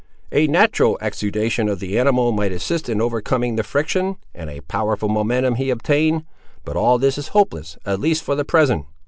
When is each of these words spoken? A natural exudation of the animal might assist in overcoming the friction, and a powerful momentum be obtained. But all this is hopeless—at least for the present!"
A 0.31 0.47
natural 0.47 0.97
exudation 0.99 1.69
of 1.69 1.79
the 1.79 1.99
animal 1.99 2.31
might 2.31 2.51
assist 2.51 2.89
in 2.89 2.99
overcoming 2.99 3.55
the 3.55 3.61
friction, 3.61 4.15
and 4.33 4.49
a 4.49 4.61
powerful 4.61 5.09
momentum 5.09 5.53
be 5.53 5.69
obtained. 5.69 6.25
But 6.65 6.75
all 6.75 6.97
this 6.97 7.19
is 7.19 7.27
hopeless—at 7.37 7.99
least 7.99 8.23
for 8.23 8.33
the 8.33 8.43
present!" 8.43 8.87